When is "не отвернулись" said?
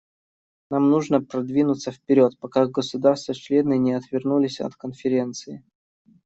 3.77-4.59